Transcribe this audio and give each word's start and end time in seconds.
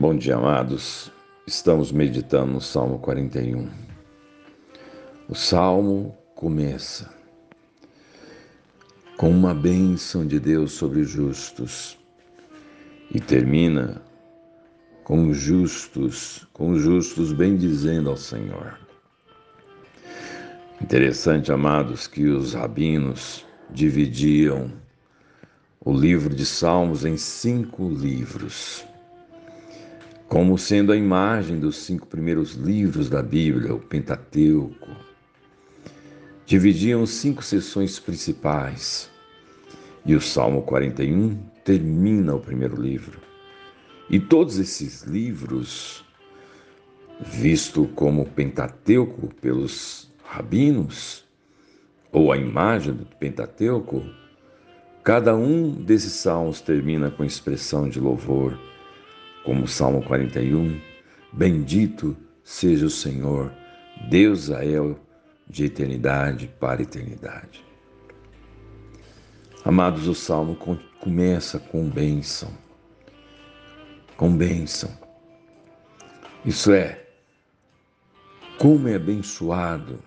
Bom 0.00 0.16
dia, 0.16 0.36
amados. 0.36 1.12
Estamos 1.46 1.92
meditando 1.92 2.54
no 2.54 2.60
Salmo 2.62 2.98
41. 3.00 3.68
O 5.28 5.34
salmo 5.34 6.16
começa 6.34 7.12
com 9.18 9.28
uma 9.28 9.52
bênção 9.52 10.26
de 10.26 10.40
Deus 10.40 10.72
sobre 10.72 11.00
os 11.00 11.10
justos 11.10 11.98
e 13.10 13.20
termina 13.20 14.00
com 15.04 15.28
os 15.28 15.36
justos, 15.36 16.48
com 16.54 16.70
os 16.70 16.80
justos 16.80 17.34
bendizendo 17.34 18.08
ao 18.08 18.16
Senhor. 18.16 18.78
Interessante, 20.80 21.52
amados, 21.52 22.06
que 22.06 22.24
os 22.24 22.54
rabinos 22.54 23.44
dividiam 23.68 24.72
o 25.78 25.92
livro 25.92 26.34
de 26.34 26.46
Salmos 26.46 27.04
em 27.04 27.18
cinco 27.18 27.86
livros 27.86 28.88
como 30.30 30.56
sendo 30.56 30.92
a 30.92 30.96
imagem 30.96 31.58
dos 31.58 31.74
cinco 31.78 32.06
primeiros 32.06 32.52
livros 32.52 33.10
da 33.10 33.20
Bíblia, 33.20 33.74
o 33.74 33.80
Pentateuco. 33.80 34.88
Dividiam 36.46 37.04
cinco 37.04 37.42
sessões 37.42 37.98
principais 37.98 39.10
e 40.06 40.14
o 40.14 40.20
Salmo 40.20 40.62
41 40.62 41.36
termina 41.64 42.32
o 42.32 42.38
primeiro 42.38 42.80
livro. 42.80 43.18
E 44.08 44.20
todos 44.20 44.60
esses 44.60 45.02
livros, 45.02 46.04
visto 47.20 47.88
como 47.96 48.24
Pentateuco 48.24 49.34
pelos 49.40 50.12
rabinos, 50.22 51.24
ou 52.12 52.30
a 52.30 52.36
imagem 52.36 52.94
do 52.94 53.04
Pentateuco, 53.04 54.04
cada 55.02 55.34
um 55.34 55.72
desses 55.72 56.12
salmos 56.12 56.60
termina 56.60 57.10
com 57.10 57.24
expressão 57.24 57.88
de 57.88 57.98
louvor 57.98 58.69
como 59.44 59.64
o 59.64 59.68
Salmo 59.68 60.02
41, 60.02 60.80
bendito 61.32 62.16
seja 62.42 62.86
o 62.86 62.90
Senhor, 62.90 63.52
Deus 64.08 64.44
Israel, 64.44 64.98
de 65.48 65.64
eternidade 65.64 66.48
para 66.60 66.82
eternidade. 66.82 67.64
Amados, 69.64 70.06
o 70.06 70.14
Salmo 70.14 70.56
começa 71.00 71.58
com 71.58 71.88
bênção, 71.88 72.50
com 74.16 74.34
bênção. 74.34 74.90
Isso 76.44 76.72
é, 76.72 77.04
como 78.58 78.88
é 78.88 78.94
abençoado 78.94 79.98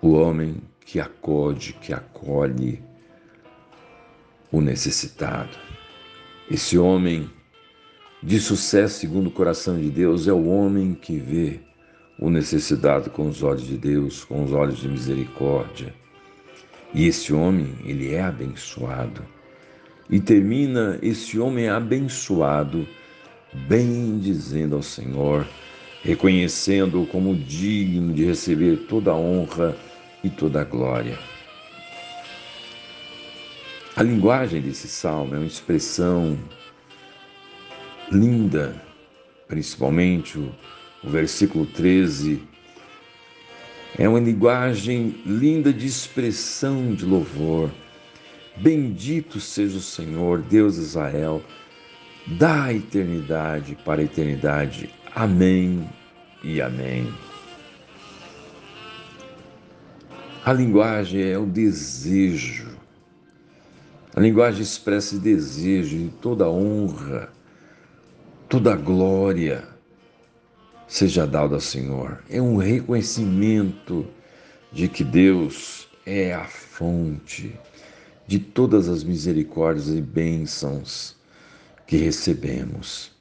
o 0.00 0.12
homem 0.12 0.62
que 0.80 0.98
acode, 0.98 1.74
que 1.74 1.92
acolhe 1.92 2.82
o 4.50 4.60
necessitado. 4.60 5.56
Esse 6.50 6.78
homem 6.78 7.30
de 8.22 8.38
sucesso 8.38 9.00
segundo 9.00 9.28
o 9.28 9.30
coração 9.30 9.80
de 9.80 9.90
Deus 9.90 10.28
é 10.28 10.32
o 10.32 10.46
homem 10.46 10.94
que 10.94 11.18
vê 11.18 11.60
o 12.18 12.28
necessitado 12.28 13.08
com 13.08 13.26
os 13.28 13.42
olhos 13.42 13.66
de 13.66 13.78
Deus, 13.78 14.24
com 14.24 14.44
os 14.44 14.52
olhos 14.52 14.78
de 14.78 14.88
misericórdia. 14.88 15.94
E 16.92 17.06
esse 17.06 17.32
homem, 17.32 17.74
ele 17.84 18.12
é 18.12 18.20
abençoado. 18.20 19.24
E 20.10 20.20
termina 20.20 20.98
esse 21.02 21.38
homem 21.38 21.70
abençoado, 21.70 22.86
bem 23.66 24.18
dizendo 24.18 24.76
ao 24.76 24.82
Senhor, 24.82 25.46
reconhecendo-o 26.02 27.06
como 27.06 27.34
digno 27.34 28.12
de 28.12 28.24
receber 28.24 28.86
toda 28.88 29.12
a 29.12 29.16
honra 29.16 29.74
e 30.22 30.28
toda 30.28 30.60
a 30.60 30.64
glória. 30.64 31.18
A 33.96 34.02
linguagem 34.02 34.60
desse 34.60 34.88
salmo 34.88 35.34
é 35.34 35.38
uma 35.38 35.46
expressão 35.46 36.38
linda, 38.10 38.74
principalmente 39.46 40.38
o, 40.38 40.52
o 41.04 41.08
versículo 41.08 41.66
13. 41.66 42.42
É 43.98 44.08
uma 44.08 44.20
linguagem 44.20 45.20
linda 45.24 45.72
de 45.72 45.86
expressão 45.86 46.94
de 46.94 47.04
louvor. 47.04 47.70
Bendito 48.56 49.40
seja 49.40 49.78
o 49.78 49.80
Senhor, 49.80 50.42
Deus 50.42 50.74
de 50.74 50.82
Israel, 50.82 51.42
da 52.26 52.72
eternidade 52.72 53.76
para 53.84 54.00
a 54.00 54.04
eternidade. 54.04 54.90
Amém 55.14 55.88
e 56.42 56.60
amém. 56.60 57.12
A 60.44 60.52
linguagem 60.52 61.22
é 61.22 61.38
o 61.38 61.46
desejo. 61.46 62.68
A 64.14 64.20
linguagem 64.20 64.62
expressa 64.62 65.18
desejo 65.18 65.96
de 65.96 66.08
toda 66.20 66.48
honra 66.48 67.30
toda 68.50 68.74
glória 68.74 69.62
seja 70.88 71.24
dada 71.24 71.54
ao 71.54 71.60
Senhor. 71.60 72.20
É 72.28 72.42
um 72.42 72.56
reconhecimento 72.56 74.04
de 74.72 74.88
que 74.88 75.04
Deus 75.04 75.88
é 76.04 76.34
a 76.34 76.44
fonte 76.44 77.54
de 78.26 78.40
todas 78.40 78.88
as 78.88 79.04
misericórdias 79.04 79.88
e 79.88 80.00
bênçãos 80.02 81.16
que 81.86 81.96
recebemos. 81.96 83.12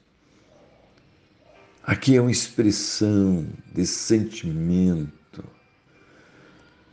Aqui 1.83 2.15
é 2.15 2.21
uma 2.21 2.31
expressão 2.31 3.45
desse 3.71 3.99
sentimento 3.99 5.43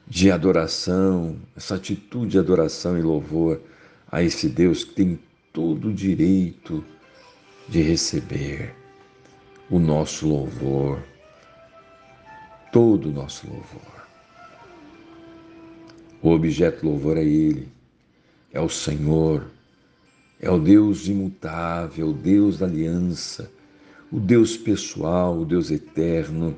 de 0.06 0.30
adoração, 0.30 1.36
essa 1.56 1.76
atitude 1.76 2.32
de 2.32 2.38
adoração 2.38 2.98
e 2.98 3.02
louvor 3.02 3.62
a 4.12 4.22
esse 4.22 4.46
Deus 4.46 4.84
que 4.84 4.92
tem 4.92 5.18
todo 5.54 5.88
o 5.88 5.94
direito 5.94 6.84
de 7.68 7.82
receber 7.82 8.74
o 9.68 9.78
nosso 9.78 10.28
louvor, 10.28 11.02
todo 12.72 13.08
o 13.08 13.12
nosso 13.12 13.46
louvor. 13.48 14.06
O 16.22 16.30
objeto 16.30 16.86
louvor 16.86 17.16
é 17.16 17.24
Ele, 17.24 17.68
é 18.52 18.60
o 18.60 18.68
Senhor, 18.68 19.46
é 20.40 20.50
o 20.50 20.58
Deus 20.58 21.08
imutável, 21.08 22.10
o 22.10 22.12
Deus 22.12 22.58
da 22.58 22.66
aliança, 22.66 23.50
o 24.12 24.20
Deus 24.20 24.56
pessoal, 24.56 25.38
o 25.38 25.44
Deus 25.44 25.70
eterno, 25.70 26.56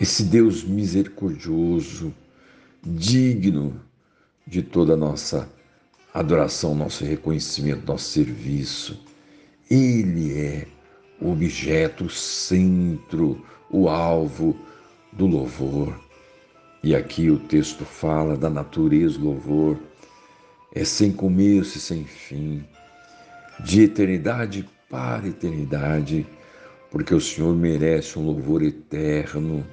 esse 0.00 0.24
Deus 0.24 0.64
misericordioso, 0.64 2.12
digno 2.82 3.80
de 4.46 4.62
toda 4.62 4.94
a 4.94 4.96
nossa 4.96 5.48
adoração, 6.12 6.74
nosso 6.74 7.04
reconhecimento, 7.04 7.86
nosso 7.86 8.08
serviço 8.08 9.11
ele 9.70 10.38
é 10.38 10.66
o 11.20 11.32
objeto, 11.32 12.04
o 12.04 12.10
centro, 12.10 13.44
o 13.70 13.88
alvo 13.88 14.56
do 15.12 15.26
louvor. 15.26 15.98
E 16.82 16.96
aqui 16.96 17.30
o 17.30 17.38
texto 17.38 17.84
fala 17.84 18.36
da 18.36 18.50
natureza 18.50 19.18
do 19.18 19.26
louvor, 19.26 19.78
é 20.74 20.84
sem 20.84 21.12
começo 21.12 21.78
e 21.78 21.80
sem 21.80 22.04
fim, 22.04 22.64
de 23.64 23.82
eternidade 23.82 24.68
para 24.90 25.28
eternidade, 25.28 26.26
porque 26.90 27.14
o 27.14 27.20
Senhor 27.20 27.54
merece 27.54 28.18
um 28.18 28.26
louvor 28.26 28.62
eterno, 28.62 29.64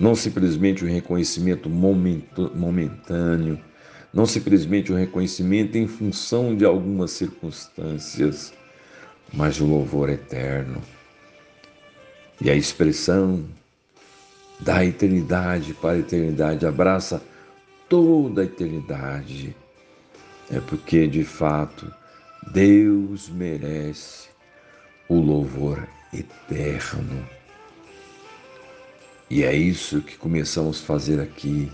não 0.00 0.14
simplesmente 0.14 0.84
um 0.84 0.88
reconhecimento 0.88 1.68
momentâneo, 1.68 3.60
não 4.14 4.26
simplesmente 4.26 4.92
um 4.92 4.96
reconhecimento 4.96 5.76
em 5.76 5.88
função 5.88 6.56
de 6.56 6.64
algumas 6.64 7.10
circunstâncias, 7.10 8.54
mas 9.32 9.60
o 9.60 9.66
louvor 9.66 10.08
eterno. 10.08 10.80
E 12.40 12.48
a 12.48 12.54
expressão 12.54 13.44
da 14.60 14.84
eternidade 14.84 15.74
para 15.74 15.96
a 15.96 15.98
eternidade 15.98 16.64
abraça 16.64 17.20
toda 17.88 18.42
a 18.42 18.44
eternidade. 18.44 19.54
É 20.48 20.60
porque, 20.60 21.08
de 21.08 21.24
fato, 21.24 21.92
Deus 22.52 23.28
merece 23.28 24.28
o 25.08 25.18
louvor 25.18 25.88
eterno. 26.12 27.26
E 29.28 29.42
é 29.42 29.52
isso 29.52 30.00
que 30.00 30.16
começamos 30.16 30.80
a 30.80 30.86
fazer 30.86 31.20
aqui. 31.20 31.68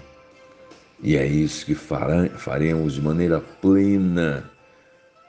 E 1.02 1.16
é 1.16 1.26
isso 1.26 1.64
que 1.64 1.74
faremos 1.74 2.94
de 2.94 3.02
maneira 3.02 3.40
plena 3.40 4.50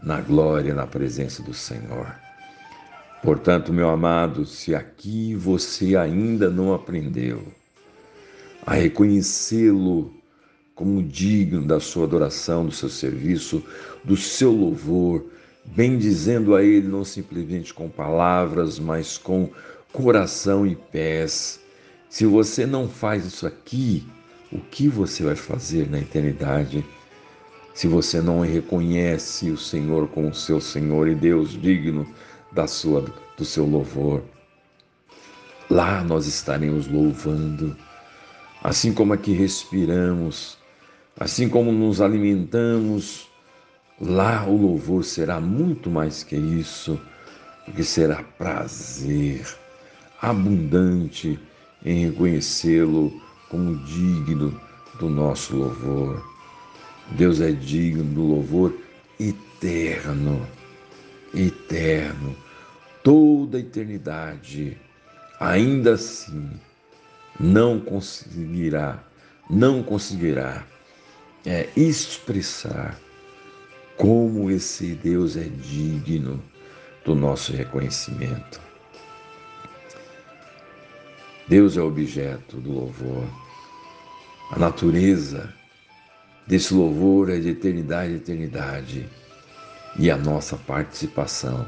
na 0.04 0.20
glória, 0.20 0.74
na 0.74 0.86
presença 0.86 1.42
do 1.42 1.54
Senhor. 1.54 2.14
Portanto, 3.24 3.72
meu 3.72 3.90
amado, 3.90 4.46
se 4.46 4.74
aqui 4.76 5.36
você 5.36 5.96
ainda 5.96 6.50
não 6.50 6.74
aprendeu 6.74 7.42
a 8.66 8.74
reconhecê-lo 8.74 10.14
como 10.76 11.04
digno 11.04 11.66
da 11.66 11.80
sua 11.80 12.06
adoração, 12.06 12.66
do 12.66 12.72
seu 12.72 12.90
serviço, 12.90 13.64
do 14.04 14.18
seu 14.18 14.52
louvor, 14.52 15.26
bendizendo 15.64 16.56
a 16.56 16.64
Ele 16.64 16.88
não 16.88 17.06
simplesmente 17.06 17.74
com 17.74 17.88
palavras, 17.88 18.80
mas 18.80 19.18
com 19.18 19.50
coração 19.94 20.66
e 20.66 20.76
pés. 20.76 21.60
Se 22.10 22.26
você 22.26 22.66
não 22.66 22.90
faz 22.90 23.26
isso 23.26 23.46
aqui, 23.46 24.04
o 24.52 24.60
que 24.60 24.88
você 24.88 25.24
vai 25.24 25.36
fazer 25.36 25.90
na 25.90 26.00
eternidade? 26.00 26.86
Se 27.74 27.88
você 27.88 28.22
não 28.22 28.42
reconhece 28.42 29.50
o 29.50 29.58
Senhor 29.58 30.08
como 30.10 30.34
seu 30.34 30.60
Senhor 30.60 31.08
e 31.08 31.16
Deus 31.16 31.52
digno 31.52 32.06
da 32.52 32.68
sua 32.68 33.06
do 33.38 33.46
seu 33.46 33.66
louvor. 33.66 34.24
Lá 35.70 36.04
nós 36.04 36.28
estaremos 36.28 36.88
louvando, 36.88 37.76
assim 38.62 38.94
como 38.94 39.14
aqui 39.14 39.32
respiramos, 39.32 40.58
assim 41.18 41.48
como 41.48 41.72
nos 41.72 42.02
alimentamos, 42.02 43.30
lá 44.00 44.46
o 44.46 44.58
louvor 44.58 45.06
será 45.06 45.40
muito 45.40 45.90
mais 45.90 46.24
que 46.24 46.36
isso, 46.36 47.00
porque 47.64 47.84
será 47.84 48.22
prazer 48.38 49.48
abundante 50.22 51.40
em 51.86 52.06
reconhecê-lo 52.08 53.22
como 53.52 53.76
digno 53.84 54.60
do 54.98 55.10
nosso 55.10 55.58
louvor. 55.58 56.26
Deus 57.12 57.42
é 57.42 57.52
digno 57.52 58.06
do 58.06 58.22
louvor 58.22 58.74
eterno, 59.20 60.48
eterno, 61.36 62.34
toda 63.04 63.58
a 63.58 63.60
eternidade. 63.60 64.78
Ainda 65.38 65.96
assim, 65.96 66.50
não 67.38 67.78
conseguirá, 67.78 69.04
não 69.50 69.84
conseguirá 69.84 70.66
é, 71.46 71.68
expressar 71.76 72.98
como 73.98 74.50
esse 74.50 74.96
Deus 74.96 75.36
é 75.36 75.44
digno 75.44 76.42
do 77.04 77.14
nosso 77.14 77.52
reconhecimento. 77.52 78.71
Deus 81.52 81.76
é 81.76 81.82
objeto 81.82 82.56
do 82.62 82.72
louvor. 82.72 83.26
A 84.52 84.58
natureza 84.58 85.54
desse 86.48 86.74
louvor 86.74 87.30
é 87.30 87.40
de 87.40 87.50
eternidade 87.50 88.14
a 88.14 88.16
eternidade. 88.16 89.06
E 90.00 90.10
a 90.10 90.16
nossa 90.16 90.56
participação 90.56 91.68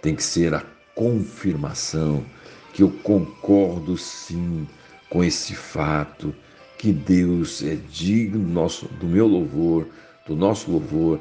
tem 0.00 0.14
que 0.14 0.22
ser 0.22 0.54
a 0.54 0.62
confirmação 0.94 2.24
que 2.72 2.84
eu 2.84 2.90
concordo 3.02 3.98
sim 3.98 4.64
com 5.10 5.24
esse 5.24 5.56
fato 5.56 6.32
que 6.78 6.92
Deus 6.92 7.64
é 7.64 7.74
digno 7.74 8.46
nosso, 8.46 8.86
do 8.86 9.08
meu 9.08 9.26
louvor, 9.26 9.88
do 10.24 10.36
nosso 10.36 10.70
louvor, 10.70 11.18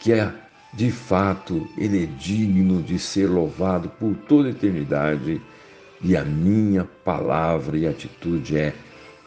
que 0.00 0.12
é 0.12 0.34
de 0.72 0.90
fato 0.90 1.68
Ele 1.78 2.02
é 2.02 2.06
digno 2.06 2.82
de 2.82 2.98
ser 2.98 3.28
louvado 3.28 3.88
por 3.90 4.12
toda 4.28 4.48
a 4.48 4.50
eternidade. 4.50 5.40
E 6.04 6.18
a 6.18 6.22
minha 6.22 6.84
palavra 7.02 7.78
e 7.78 7.86
atitude 7.86 8.58
é 8.58 8.74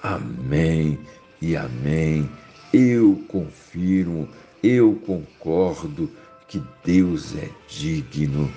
Amém 0.03 0.99
e 1.41 1.55
Amém. 1.57 2.29
Eu 2.71 3.19
confirmo, 3.27 4.29
eu 4.61 4.93
concordo 5.03 6.07
que 6.47 6.61
Deus 6.85 7.35
é 7.35 7.49
digno 7.67 8.53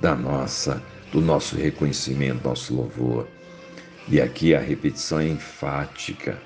da 0.00 0.16
nossa, 0.16 0.82
do 1.12 1.20
nosso 1.20 1.54
reconhecimento, 1.54 2.42
nosso 2.42 2.74
louvor. 2.74 3.28
E 4.08 4.20
aqui 4.20 4.52
a 4.52 4.58
repetição 4.58 5.20
é 5.20 5.28
enfática, 5.28 6.42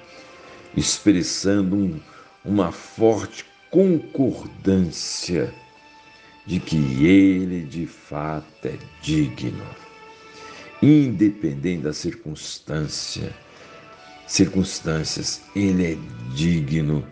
expressando 0.76 1.74
um, 1.74 2.00
uma 2.44 2.70
forte 2.70 3.46
concordância 3.70 5.54
de 6.44 6.60
que 6.60 6.76
Ele 7.02 7.64
de 7.64 7.86
fato 7.86 8.66
é 8.66 8.76
digno, 9.00 9.64
independente 10.84 11.82
da 11.82 11.92
circunstância, 11.92 13.32
circunstâncias, 14.26 15.40
Ele 15.56 15.92
é 15.92 15.96
digno 16.34 17.04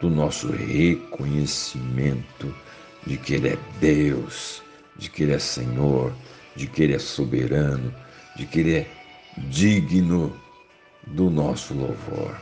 do 0.00 0.08
nosso 0.08 0.50
reconhecimento 0.50 2.54
de 3.06 3.16
que 3.16 3.34
Ele 3.34 3.48
é 3.48 3.58
Deus, 3.80 4.62
de 4.96 5.10
que 5.10 5.24
Ele 5.24 5.32
é 5.32 5.38
Senhor, 5.38 6.12
de 6.54 6.66
que 6.66 6.82
Ele 6.82 6.94
é 6.94 6.98
soberano, 6.98 7.92
de 8.36 8.46
que 8.46 8.60
Ele 8.60 8.74
é 8.76 8.86
digno 9.48 10.34
do 11.08 11.30
nosso 11.30 11.74
louvor. 11.74 12.34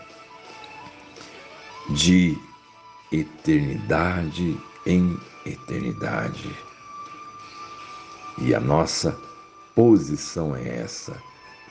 De 1.90 2.37
eternidade 3.12 4.58
em 4.87 5.16
eternidade. 5.46 6.50
E 8.38 8.54
a 8.54 8.60
nossa 8.60 9.16
posição 9.75 10.55
é 10.55 10.81
essa. 10.81 11.21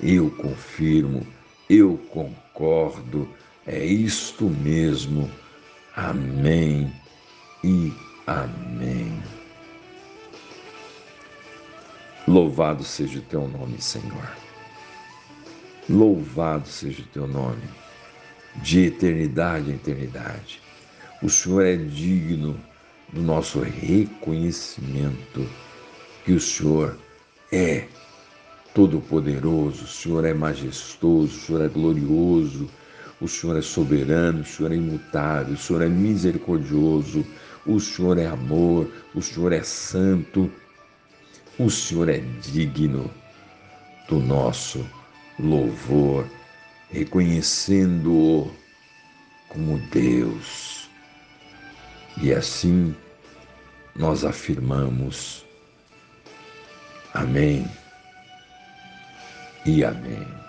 Eu 0.01 0.29
confirmo, 0.31 1.25
eu 1.69 1.97
concordo, 2.09 3.27
é 3.65 3.83
isto 3.83 4.45
mesmo. 4.45 5.29
Amém 5.95 6.91
e 7.63 7.93
amém. 8.27 9.21
Louvado 12.27 12.83
seja 12.83 13.19
o 13.19 13.23
teu 13.23 13.47
nome, 13.47 13.81
Senhor. 13.81 14.29
Louvado 15.89 16.67
seja 16.67 17.01
o 17.01 17.07
teu 17.07 17.27
nome, 17.27 17.63
de 18.55 18.85
eternidade 18.85 19.69
em 19.69 19.75
eternidade. 19.75 20.61
O 21.21 21.29
Senhor 21.29 21.65
é 21.65 21.75
digno 21.75 22.59
do 23.11 23.21
nosso 23.21 23.59
reconhecimento 23.59 25.47
que 26.23 26.31
o 26.31 26.39
Senhor 26.39 26.97
é 27.53 27.87
todo-poderoso, 28.73 29.83
o 29.83 29.87
Senhor 29.87 30.25
é 30.25 30.33
majestoso, 30.33 31.37
o 31.37 31.39
Senhor 31.39 31.61
é 31.63 31.67
glorioso, 31.67 32.67
o 33.21 33.27
Senhor 33.27 33.57
é 33.57 33.61
soberano, 33.61 34.41
o 34.41 34.45
Senhor 34.45 34.71
é 34.71 34.75
imutável, 34.75 35.53
o 35.53 35.57
Senhor 35.57 35.83
é 35.83 35.87
misericordioso, 35.87 37.23
o 37.63 37.79
Senhor 37.79 38.17
é 38.17 38.25
amor, 38.25 38.91
o 39.13 39.21
Senhor 39.21 39.53
é 39.53 39.61
santo, 39.61 40.51
o 41.59 41.69
Senhor 41.69 42.09
é 42.09 42.17
digno 42.41 43.09
do 44.09 44.19
nosso 44.19 44.83
louvor, 45.39 46.27
reconhecendo-o 46.89 48.51
como 49.47 49.77
Deus. 49.91 50.89
E 52.19 52.33
assim 52.33 52.95
nós 53.95 54.25
afirmamos. 54.25 55.45
Amém 57.13 57.67
e 59.65 59.83
amém. 59.83 60.42